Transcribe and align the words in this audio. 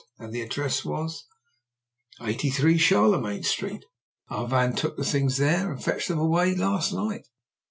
"And 0.17 0.33
the 0.33 0.41
address 0.41 0.83
was?" 0.83 1.27
"83, 2.19 2.79
Charlemagne 2.79 3.43
Street. 3.43 3.85
Our 4.29 4.47
van 4.47 4.75
took 4.75 4.97
the 4.97 5.03
things 5.05 5.37
there 5.37 5.71
and 5.71 5.83
fetched 5.83 6.07
them 6.07 6.17
away 6.17 6.55
last 6.55 6.91
night." 6.91 7.27